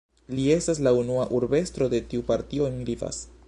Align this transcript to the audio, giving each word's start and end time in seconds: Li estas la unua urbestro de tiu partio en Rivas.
Li 0.37 0.45
estas 0.53 0.79
la 0.87 0.93
unua 1.01 1.27
urbestro 1.41 1.91
de 1.95 2.03
tiu 2.15 2.27
partio 2.33 2.71
en 2.73 2.83
Rivas. 2.91 3.25